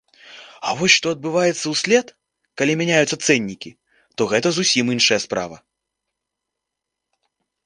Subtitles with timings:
[0.69, 2.07] А вось што адбываецца ўслед,
[2.61, 3.71] калі мяняюцца цэннікі,
[4.15, 5.61] то гэта зусім іншая справа.